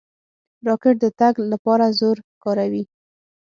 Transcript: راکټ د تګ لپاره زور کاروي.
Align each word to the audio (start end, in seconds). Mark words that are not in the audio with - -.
راکټ 0.67 0.95
د 1.03 1.05
تګ 1.19 1.35
لپاره 1.51 1.85
زور 1.99 2.17
کاروي. 2.43 2.83